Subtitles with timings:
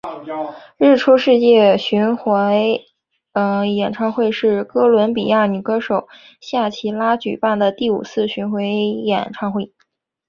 [0.77, 2.87] 日出世界巡回
[3.75, 6.07] 演唱会是哥伦比亚女歌手
[6.39, 9.71] 夏奇拉举办的第五次巡回演唱会。